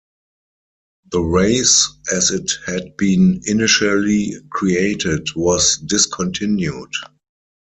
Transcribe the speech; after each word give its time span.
The 1.11 1.19
race, 1.21 1.87
as 2.11 2.31
it 2.31 2.53
had 2.65 2.97
been 2.97 3.39
initially 3.45 4.33
created, 4.49 5.27
was 5.35 5.77
discontinued. 5.77 6.91